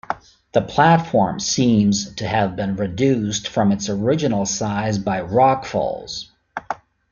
The 0.53 0.63
platform 0.63 1.39
seems 1.39 2.15
to 2.15 2.27
have 2.27 2.55
been 2.55 2.75
reduced 2.75 3.47
from 3.49 3.71
its 3.71 3.87
original 3.87 4.47
size 4.47 4.97
by 4.97 5.21
rockfalls. 5.21 6.29